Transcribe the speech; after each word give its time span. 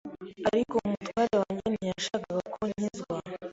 ariko 0.49 0.73
umutware 0.87 1.33
wanjye 1.41 1.65
ntiyashakaga 1.73 2.41
ko 2.53 2.61
nkizwa 2.71 3.15